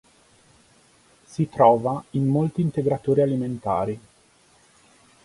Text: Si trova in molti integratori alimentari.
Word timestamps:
Si 1.27 1.47
trova 1.47 2.03
in 2.13 2.25
molti 2.25 2.61
integratori 2.61 3.21
alimentari. 3.21 3.99